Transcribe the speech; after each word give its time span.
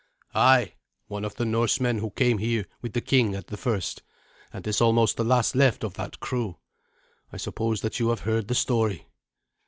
"Ay, 0.33 0.73
one 1.09 1.23
of 1.23 1.35
the 1.35 1.45
Norsemen 1.45 1.99
who 1.99 2.09
came 2.09 2.39
here 2.39 2.65
with 2.81 2.93
the 2.93 3.01
king 3.01 3.35
at 3.35 3.45
the 3.49 3.55
first, 3.55 4.01
and 4.51 4.65
is 4.65 4.81
almost 4.81 5.15
the 5.15 5.23
last 5.23 5.55
left 5.55 5.83
of 5.83 5.93
that 5.93 6.19
crew. 6.19 6.57
I 7.31 7.37
suppose 7.37 7.81
that 7.81 7.99
you 7.99 8.09
have 8.09 8.21
heard 8.21 8.47
the 8.47 8.55
story." 8.55 9.05